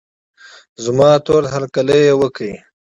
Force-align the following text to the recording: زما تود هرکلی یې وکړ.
زما 0.83 1.09
تود 1.25 1.43
هرکلی 1.53 1.99
یې 2.07 2.13
وکړ. 2.21 2.49